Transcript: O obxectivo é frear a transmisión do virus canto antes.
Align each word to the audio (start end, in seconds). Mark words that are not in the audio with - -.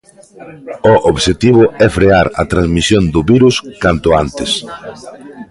O 0.93 0.93
obxectivo 1.11 1.63
é 1.85 1.87
frear 1.97 2.27
a 2.41 2.43
transmisión 2.51 3.03
do 3.13 3.21
virus 3.31 3.55
canto 3.83 4.09
antes. 4.23 4.51